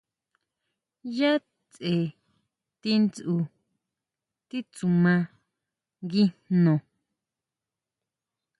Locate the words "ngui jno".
6.03-6.73